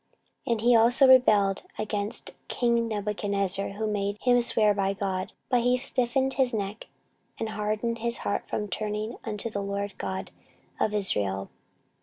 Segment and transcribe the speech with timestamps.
[0.47, 5.31] 14:036:013 And he also rebelled against king Nebuchadnezzar, who had made him swear by God:
[5.47, 6.87] but he stiffened his neck,
[7.37, 10.31] and hardened his heart from turning unto the LORD God
[10.79, 11.49] of Israel.